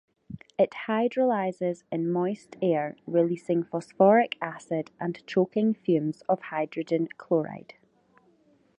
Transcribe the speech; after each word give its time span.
It 0.57 0.71
hydrolyses 0.87 1.83
in 1.91 2.11
moist 2.11 2.55
air 2.59 2.95
releasing 3.05 3.61
phosphoric 3.63 4.35
acid 4.41 4.89
and 4.99 5.23
choking 5.27 5.75
fumes 5.75 6.23
of 6.23 6.41
hydrogen 6.41 7.07
chloride. 7.19 7.75